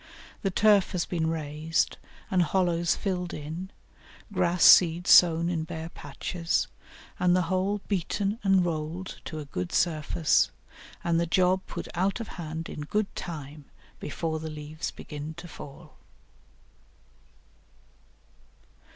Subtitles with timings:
[0.41, 1.97] The turf has been raised
[2.31, 3.69] and hollows filled in,
[4.33, 6.67] grass seed sown in bare patches,
[7.19, 10.49] and the whole beaten and rolled to a good surface,
[11.03, 13.65] and the job put out of hand in good time
[13.99, 15.95] before the leaves begin to fall.